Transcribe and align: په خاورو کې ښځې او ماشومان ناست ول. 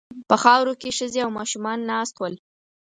په 0.29 0.35
خاورو 0.43 0.73
کې 0.81 0.95
ښځې 0.97 1.19
او 1.25 1.29
ماشومان 1.39 1.77
ناست 1.91 2.15
ول. 2.17 2.35